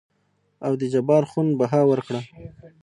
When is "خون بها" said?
1.31-1.81